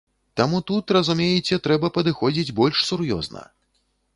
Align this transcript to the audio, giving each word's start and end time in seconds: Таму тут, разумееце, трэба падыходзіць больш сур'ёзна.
Таму 0.39 0.61
тут, 0.69 0.93
разумееце, 0.97 1.59
трэба 1.67 1.91
падыходзіць 1.99 2.55
больш 2.61 2.83
сур'ёзна. 2.89 3.47